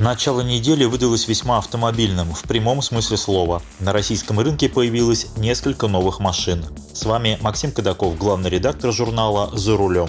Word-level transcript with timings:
Начало 0.00 0.40
недели 0.40 0.86
выдалось 0.86 1.28
весьма 1.28 1.58
автомобильным, 1.58 2.32
в 2.32 2.44
прямом 2.44 2.80
смысле 2.80 3.18
слова. 3.18 3.60
На 3.80 3.92
российском 3.92 4.40
рынке 4.40 4.70
появилось 4.70 5.26
несколько 5.36 5.88
новых 5.88 6.20
машин. 6.20 6.64
С 6.94 7.04
вами 7.04 7.36
Максим 7.42 7.70
Кадаков, 7.70 8.16
главный 8.16 8.48
редактор 8.48 8.92
журнала 8.92 9.50
«За 9.52 9.76
рулем». 9.76 10.08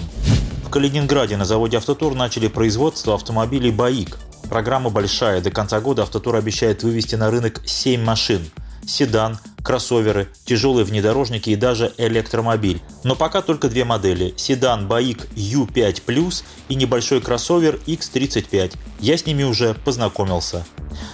В 0.64 0.70
Калининграде 0.70 1.36
на 1.36 1.44
заводе 1.44 1.76
«Автотур» 1.76 2.14
начали 2.14 2.48
производство 2.48 3.14
автомобилей 3.14 3.70
«Баик». 3.70 4.18
Программа 4.48 4.88
большая, 4.88 5.42
до 5.42 5.50
конца 5.50 5.78
года 5.78 6.04
«Автотур» 6.04 6.36
обещает 6.36 6.82
вывести 6.82 7.16
на 7.16 7.30
рынок 7.30 7.60
7 7.66 8.02
машин– 8.02 8.50
седан, 8.86 9.38
кроссоверы, 9.62 10.28
тяжелые 10.44 10.84
внедорожники 10.84 11.50
и 11.50 11.56
даже 11.56 11.92
электромобиль. 11.98 12.80
Но 13.04 13.14
пока 13.14 13.42
только 13.42 13.68
две 13.68 13.84
модели– 13.84 14.34
седан 14.36 14.88
Баик 14.88 15.28
U5 15.36 16.44
и 16.68 16.74
небольшой 16.74 17.20
кроссовер 17.20 17.80
X35. 17.86 18.76
Я 19.00 19.16
с 19.16 19.26
ними 19.26 19.44
уже 19.44 19.74
познакомился. 19.74 20.64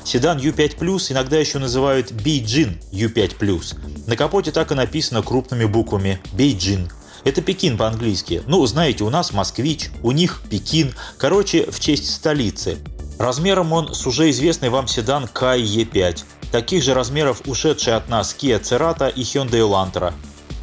Седан 0.05 0.39
U5 0.39 1.11
иногда 1.11 1.39
еще 1.39 1.59
называют 1.59 2.11
Beijing 2.11 2.79
U5 2.93 4.07
На 4.07 4.17
капоте 4.17 4.51
так 4.51 4.73
и 4.73 4.75
написано 4.75 5.23
крупными 5.23 5.67
буквами 5.67 6.21
Beijing. 6.33 6.91
Это 7.25 7.43
Пекин 7.43 7.77
по-английски. 7.77 8.43
Ну, 8.47 8.65
знаете, 8.67 9.05
у 9.05 9.11
нас 9.11 9.33
москвич, 9.33 9.91
у 10.03 10.13
них 10.13 10.41
Пекин. 10.49 10.95
Короче, 11.19 11.71
в 11.71 11.81
честь 11.81 12.15
столицы. 12.15 12.79
Размером 13.19 13.73
он 13.73 13.95
с 13.95 14.07
уже 14.07 14.31
известный 14.31 14.69
вам 14.69 14.87
седан 14.87 15.25
Kai 15.25 15.61
E5. 15.61 16.25
Таких 16.53 16.83
же 16.85 16.95
размеров 16.95 17.43
ушедшие 17.47 17.97
от 17.97 18.09
нас 18.09 18.35
Kia 18.39 18.61
Cerato 18.61 19.13
и 19.13 19.23
Hyundai 19.23 19.61
Elantra. 19.61 20.13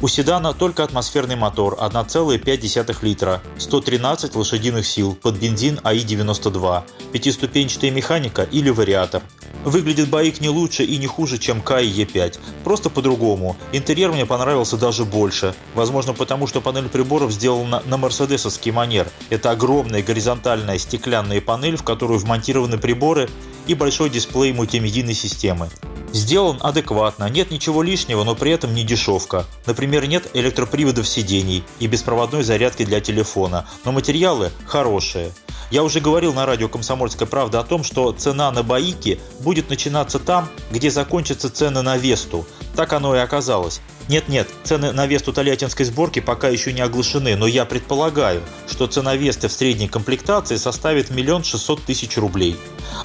У 0.02 0.08
седана 0.08 0.52
только 0.52 0.82
атмосферный 0.82 1.36
мотор 1.36 1.78
1,5 1.80 2.96
литра, 3.02 3.42
113 3.58 4.34
лошадиных 4.34 4.86
сил 4.86 5.14
под 5.14 5.36
бензин 5.36 5.80
АИ-92, 5.84 6.82
пятиступенчатая 7.12 7.90
механика 7.90 8.42
или 8.42 8.68
вариатор. 8.68 9.22
Выглядит 9.66 10.08
байк 10.08 10.40
не 10.40 10.48
лучше 10.48 10.84
и 10.84 10.96
не 10.96 11.08
хуже, 11.08 11.38
чем 11.38 11.60
Кай 11.60 11.88
Е5, 11.88 12.38
просто 12.62 12.88
по-другому. 12.88 13.56
Интерьер 13.72 14.12
мне 14.12 14.24
понравился 14.24 14.76
даже 14.76 15.04
больше. 15.04 15.56
Возможно 15.74 16.14
потому, 16.14 16.46
что 16.46 16.60
панель 16.60 16.88
приборов 16.88 17.32
сделана 17.32 17.82
на 17.84 17.96
мерседесовский 17.96 18.70
манер. 18.70 19.08
Это 19.28 19.50
огромная 19.50 20.04
горизонтальная 20.04 20.78
стеклянная 20.78 21.40
панель, 21.40 21.76
в 21.76 21.82
которую 21.82 22.20
вмонтированы 22.20 22.78
приборы 22.78 23.28
и 23.66 23.74
большой 23.74 24.08
дисплей 24.08 24.52
мультимедийной 24.52 25.14
системы. 25.14 25.68
Сделан 26.12 26.58
адекватно, 26.60 27.28
нет 27.28 27.50
ничего 27.50 27.82
лишнего, 27.82 28.22
но 28.22 28.36
при 28.36 28.52
этом 28.52 28.72
не 28.72 28.84
дешевка. 28.84 29.46
Например, 29.66 30.06
нет 30.06 30.30
электроприводов 30.32 31.08
сидений 31.08 31.64
и 31.80 31.88
беспроводной 31.88 32.44
зарядки 32.44 32.84
для 32.84 33.00
телефона, 33.00 33.66
но 33.84 33.90
материалы 33.90 34.52
хорошие. 34.64 35.32
Я 35.70 35.82
уже 35.82 36.00
говорил 36.00 36.32
на 36.32 36.46
радио 36.46 36.68
«Комсомольская 36.68 37.26
правда» 37.26 37.58
о 37.58 37.64
том, 37.64 37.82
что 37.82 38.12
цена 38.12 38.52
на 38.52 38.62
Баики 38.62 39.20
будет 39.40 39.68
начинаться 39.68 40.20
там, 40.20 40.48
где 40.70 40.90
закончатся 40.90 41.50
цены 41.50 41.82
на 41.82 41.96
Весту. 41.96 42.46
Так 42.76 42.92
оно 42.92 43.16
и 43.16 43.18
оказалось. 43.18 43.80
Нет-нет, 44.08 44.48
цены 44.62 44.92
на 44.92 45.06
Весту 45.06 45.32
Тольяттинской 45.32 45.84
сборки 45.84 46.20
пока 46.20 46.48
еще 46.48 46.72
не 46.72 46.82
оглашены, 46.82 47.34
но 47.34 47.48
я 47.48 47.64
предполагаю, 47.64 48.42
что 48.68 48.86
цена 48.86 49.16
Весты 49.16 49.48
в 49.48 49.52
средней 49.52 49.88
комплектации 49.88 50.56
составит 50.56 51.10
миллион 51.10 51.42
шестьсот 51.42 51.82
тысяч 51.82 52.16
рублей. 52.16 52.56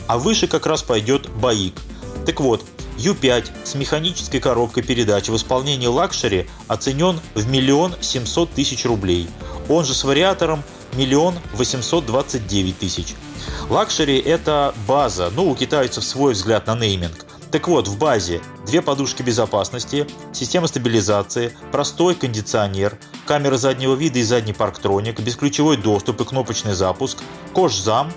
А 0.05 0.19
выше 0.19 0.47
как 0.47 0.67
раз 0.67 0.83
пойдет 0.83 1.29
Баик. 1.29 1.73
Так 2.27 2.39
вот, 2.39 2.63
U5 2.97 3.49
с 3.63 3.73
механической 3.73 4.39
коробкой 4.39 4.83
передач 4.83 5.29
в 5.29 5.35
исполнении 5.35 5.87
luxury 5.87 6.47
оценен 6.67 7.19
в 7.33 7.47
миллион 7.49 7.95
семьсот 7.99 8.51
тысяч 8.51 8.85
рублей. 8.85 9.27
Он 9.69 9.85
же 9.85 9.95
с 9.95 10.03
вариатором 10.03 10.63
миллион 10.93 11.35
восемьсот 11.53 12.05
двадцать 12.05 12.47
девять 12.47 12.79
тысяч. 12.79 13.15
Luxury– 13.69 14.17
это 14.19 14.73
база, 14.87 15.31
ну, 15.35 15.49
у 15.49 15.55
китайцев 15.55 16.03
свой 16.03 16.33
взгляд 16.33 16.67
на 16.67 16.75
нейминг. 16.75 17.25
Так 17.51 17.67
вот, 17.67 17.87
в 17.87 17.97
базе 17.97 18.41
две 18.65 18.81
подушки 18.81 19.23
безопасности, 19.23 20.07
система 20.31 20.67
стабилизации, 20.67 21.53
простой 21.71 22.15
кондиционер, 22.15 22.97
камера 23.25 23.57
заднего 23.57 23.93
вида 23.95 24.19
и 24.19 24.23
задний 24.23 24.53
парктроник, 24.53 25.19
бесключевой 25.19 25.75
доступ 25.75 26.21
и 26.21 26.25
кнопочный 26.25 26.73
запуск, 26.73 27.17
кожзам 27.53 28.11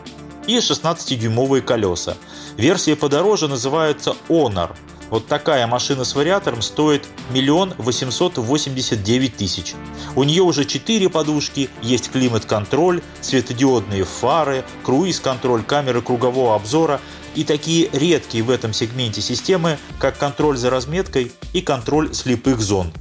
и 0.47 0.59
16-дюймовые 0.59 1.63
колеса. 1.63 2.17
Версия 2.57 2.95
подороже 2.95 3.49
называется 3.49 4.15
Honor. 4.29 4.77
Вот 5.15 5.29
такая 5.29 5.65
машина 5.69 6.03
с 6.03 6.17
вариатором 6.17 6.61
стоит 6.61 7.07
миллион 7.31 7.73
восемьсот 7.79 8.37
восемьдесят 8.37 9.05
девять 9.05 9.37
тысяч. 9.37 9.77
У 10.17 10.25
нее 10.25 10.43
уже 10.43 10.65
четыре 10.65 11.09
подушки, 11.09 11.71
есть 11.83 12.11
климат-контроль, 12.11 13.01
светодиодные 13.21 14.03
фары, 14.03 14.65
круиз-контроль, 14.83 15.63
камеры 15.63 16.03
кругового 16.03 16.57
обзора 16.57 17.01
и 17.37 17.45
такие 17.45 17.89
редкие 17.93 18.43
в 18.43 18.51
этом 18.51 18.73
сегменте 18.73 19.21
системы, 19.21 19.79
как 20.01 20.19
контроль 20.19 20.57
за 20.57 20.69
разметкой 20.69 21.31
и 21.53 21.61
контроль 21.61 22.13
слепых 22.13 22.61
зон. 22.61 22.93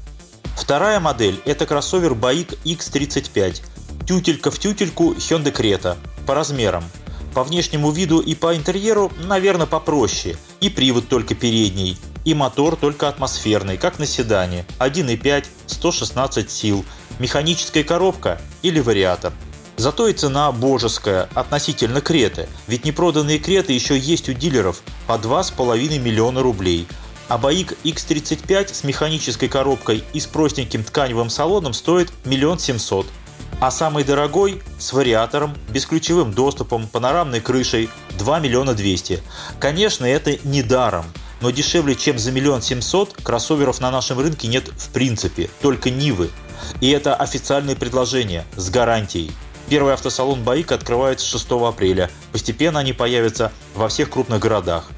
Вторая 0.55 0.99
модель– 0.99 1.41
это 1.45 1.65
кроссовер 1.65 2.11
Baik 2.11 2.59
X35. 2.63 3.63
Тютелька 4.05 4.51
в 4.51 4.59
тютельку 4.59 5.13
Hyundai 5.13 5.51
Creta. 5.51 5.97
По 6.27 6.35
размерам– 6.35 6.83
по 7.33 7.43
внешнему 7.43 7.91
виду 7.91 8.19
и 8.19 8.35
по 8.35 8.55
интерьеру, 8.55 9.11
наверное, 9.17 9.65
попроще. 9.65 10.37
И 10.61 10.69
привод 10.69 11.09
только 11.09 11.35
передний, 11.35 11.97
и 12.25 12.33
мотор 12.33 12.75
только 12.75 13.09
атмосферный, 13.09 13.77
как 13.77 13.99
на 13.99 14.05
седане. 14.05 14.65
1.5, 14.79 15.45
116 15.67 16.49
сил, 16.49 16.85
механическая 17.19 17.83
коробка 17.83 18.41
или 18.61 18.79
вариатор. 18.79 19.33
Зато 19.75 20.07
и 20.07 20.13
цена 20.13 20.51
божеская 20.51 21.29
относительно 21.33 21.99
Креты, 21.99 22.47
ведь 22.67 22.85
непроданные 22.85 23.39
Креты 23.39 23.73
еще 23.73 23.97
есть 23.97 24.29
у 24.29 24.33
дилеров 24.33 24.83
по 25.07 25.13
2,5 25.13 25.97
миллиона 25.99 26.41
рублей. 26.41 26.87
А 27.27 27.37
Баик 27.37 27.73
X35 27.83 28.73
с 28.73 28.83
механической 28.83 29.47
коробкой 29.47 30.03
и 30.13 30.19
с 30.19 30.27
простеньким 30.27 30.83
тканевым 30.83 31.29
салоном 31.29 31.73
стоит 31.73 32.11
миллион 32.25 32.59
семьсот. 32.59 33.07
А 33.59 33.71
самый 33.71 34.03
дорогой 34.03 34.61
с 34.77 34.91
вариатором, 34.93 35.55
бесключевым 35.69 36.33
доступом, 36.33 36.87
панорамной 36.87 37.39
крышей 37.39 37.89
2 38.17 38.39
миллиона 38.39 38.73
200. 38.73 39.23
Конечно, 39.59 40.05
это 40.05 40.37
не 40.43 40.63
даром, 40.63 41.05
но 41.41 41.49
дешевле, 41.49 41.95
чем 41.95 42.19
за 42.19 42.31
миллион 42.31 42.61
семьсот, 42.61 43.13
кроссоверов 43.23 43.79
на 43.79 43.91
нашем 43.91 44.19
рынке 44.19 44.47
нет 44.47 44.67
в 44.67 44.89
принципе, 44.89 45.49
только 45.61 45.89
Нивы. 45.89 46.29
И 46.81 46.89
это 46.89 47.15
официальное 47.15 47.75
предложение 47.75 48.45
с 48.55 48.69
гарантией. 48.69 49.31
Первый 49.69 49.93
автосалон 49.93 50.43
«Баик» 50.43 50.71
открывается 50.71 51.25
6 51.25 51.51
апреля. 51.51 52.09
Постепенно 52.31 52.79
они 52.79 52.93
появятся 52.93 53.51
во 53.75 53.87
всех 53.87 54.09
крупных 54.09 54.39
городах. 54.39 54.89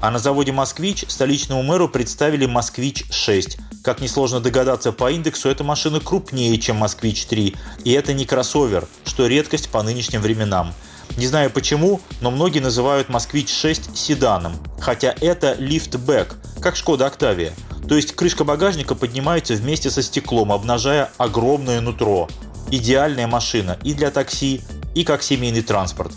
А 0.00 0.10
на 0.10 0.18
заводе 0.18 0.52
«Москвич» 0.52 1.04
столичному 1.08 1.62
мэру 1.62 1.88
представили 1.88 2.46
«Москвич-6». 2.46 3.60
Как 3.82 4.00
несложно 4.00 4.38
догадаться 4.38 4.92
по 4.92 5.10
индексу, 5.10 5.48
эта 5.48 5.64
машина 5.64 5.98
крупнее, 5.98 6.56
чем 6.58 6.76
«Москвич-3». 6.76 7.56
И 7.82 7.92
это 7.92 8.12
не 8.12 8.24
кроссовер, 8.24 8.86
что 9.04 9.26
редкость 9.26 9.70
по 9.70 9.82
нынешним 9.82 10.20
временам. 10.20 10.72
Не 11.16 11.26
знаю 11.26 11.50
почему, 11.50 12.00
но 12.20 12.30
многие 12.30 12.60
называют 12.60 13.08
«Москвич-6» 13.08 13.96
седаном. 13.96 14.52
Хотя 14.78 15.16
это 15.20 15.56
лифтбэк, 15.58 16.36
как 16.60 16.76
«Шкода 16.76 17.06
Октавия». 17.06 17.52
То 17.88 17.96
есть 17.96 18.14
крышка 18.14 18.44
багажника 18.44 18.94
поднимается 18.94 19.54
вместе 19.54 19.90
со 19.90 20.00
стеклом, 20.00 20.52
обнажая 20.52 21.10
огромное 21.18 21.80
нутро. 21.80 22.28
Идеальная 22.70 23.26
машина 23.26 23.78
и 23.82 23.94
для 23.94 24.12
такси, 24.12 24.60
и 24.94 25.02
как 25.02 25.24
семейный 25.24 25.62
транспорт. 25.62 26.12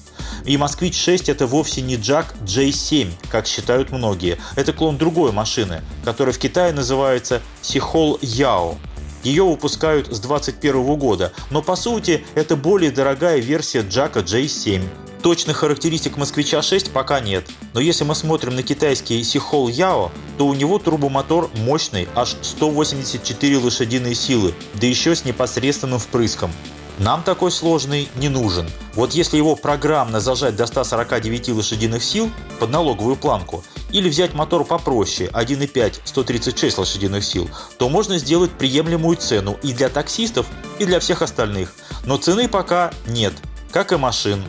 И 0.45 0.57
«Москвич-6» 0.57 1.31
это 1.31 1.47
вовсе 1.47 1.81
не 1.81 1.95
Джак 1.95 2.35
J7, 2.43 3.11
как 3.29 3.47
считают 3.47 3.91
многие. 3.91 4.37
Это 4.55 4.73
клон 4.73 4.97
другой 4.97 5.31
машины, 5.31 5.81
которая 6.03 6.33
в 6.33 6.37
Китае 6.37 6.71
называется 6.71 7.41
Сихол 7.61 8.19
Яо. 8.21 8.75
Ее 9.23 9.43
выпускают 9.43 10.05
с 10.15 10.19
2021 10.19 10.95
года, 10.97 11.33
но 11.49 11.63
по 11.63 11.75
сути 11.75 12.23
это 12.35 12.55
более 12.55 12.91
дорогая 12.91 13.39
версия 13.39 13.81
Джака 13.81 14.19
J7. 14.19 14.83
Точных 15.23 15.57
характеристик 15.57 16.17
Москвича 16.17 16.61
6 16.61 16.91
пока 16.91 17.19
нет, 17.19 17.49
но 17.73 17.79
если 17.79 18.03
мы 18.03 18.13
смотрим 18.13 18.55
на 18.55 18.61
китайский 18.61 19.23
Сихол 19.23 19.67
Яо, 19.67 20.11
то 20.37 20.45
у 20.45 20.53
него 20.53 20.77
турбомотор 20.77 21.49
мощный, 21.55 22.07
аж 22.13 22.35
184 22.43 23.57
лошадиные 23.57 24.13
силы, 24.13 24.53
да 24.75 24.85
еще 24.85 25.15
с 25.15 25.25
непосредственным 25.25 25.97
впрыском. 25.97 26.51
Нам 26.99 27.23
такой 27.23 27.51
сложный 27.51 28.07
не 28.15 28.29
нужен. 28.29 28.69
Вот 28.93 29.13
если 29.13 29.35
его 29.37 29.55
программно 29.55 30.21
зажать 30.21 30.55
до 30.55 30.65
149 30.65 31.49
лошадиных 31.49 32.03
сил 32.03 32.31
под 32.59 32.69
налоговую 32.69 33.17
планку 33.17 33.63
или 33.91 34.09
взять 34.09 34.33
мотор 34.33 34.63
попроще 34.63 35.29
1.5 35.33 36.01
136 36.05 36.77
лошадиных 36.77 37.25
сил, 37.25 37.49
то 37.77 37.89
можно 37.89 38.17
сделать 38.17 38.51
приемлемую 38.51 39.17
цену 39.17 39.57
и 39.61 39.73
для 39.73 39.89
таксистов, 39.89 40.45
и 40.79 40.85
для 40.85 40.99
всех 41.01 41.21
остальных. 41.21 41.73
Но 42.05 42.15
цены 42.17 42.47
пока 42.47 42.91
нет, 43.07 43.33
как 43.71 43.91
и 43.91 43.97
машин. 43.97 44.41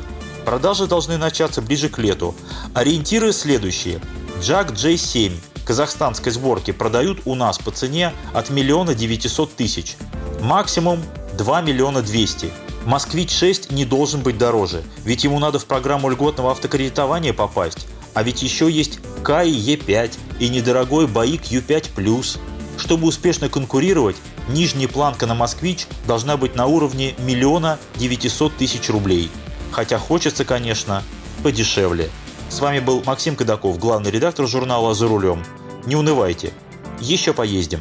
Продажи 0.44 0.86
должны 0.86 1.16
начаться 1.16 1.60
ближе 1.60 1.88
к 1.88 1.98
лету. 1.98 2.34
Ориентиры 2.74 3.32
следующие. 3.32 4.00
Jack 4.40 4.72
J7 4.72 5.32
казахстанской 5.64 6.30
сборки 6.30 6.70
продают 6.70 7.22
у 7.24 7.34
нас 7.34 7.58
по 7.58 7.72
цене 7.72 8.12
от 8.32 8.50
миллиона 8.50 8.94
900 8.94 9.56
тысяч. 9.56 9.96
Максимум 10.40 11.02
2 11.36 11.60
миллиона 11.60 12.02
200. 12.02 12.50
Москвич 12.86 13.30
6 13.30 13.70
не 13.72 13.84
должен 13.84 14.20
быть 14.20 14.38
дороже, 14.38 14.82
ведь 15.04 15.24
ему 15.24 15.38
надо 15.38 15.58
в 15.58 15.66
программу 15.66 16.08
льготного 16.08 16.52
автокредитования 16.52 17.32
попасть. 17.32 17.86
А 18.14 18.22
ведь 18.22 18.42
еще 18.42 18.70
есть 18.70 19.00
Каи 19.22 19.50
Е5 19.50 20.12
и 20.40 20.48
недорогой 20.48 21.06
Баик 21.06 21.42
Ю5+. 21.42 22.38
Чтобы 22.78 23.08
успешно 23.08 23.48
конкурировать, 23.48 24.16
нижняя 24.48 24.88
планка 24.88 25.26
на 25.26 25.34
«Москвич» 25.34 25.86
должна 26.06 26.36
быть 26.36 26.54
на 26.54 26.66
уровне 26.66 27.14
миллиона 27.18 27.78
900 27.96 28.56
тысяч 28.56 28.88
рублей. 28.88 29.30
Хотя 29.72 29.98
хочется, 29.98 30.44
конечно, 30.44 31.02
подешевле. 31.42 32.10
С 32.48 32.60
вами 32.60 32.78
был 32.78 33.02
Максим 33.04 33.34
Кадаков, 33.34 33.78
главный 33.78 34.10
редактор 34.10 34.46
журнала 34.46 34.94
«За 34.94 35.08
рулем». 35.08 35.44
Не 35.84 35.96
унывайте, 35.96 36.52
еще 37.00 37.32
поездим. 37.32 37.80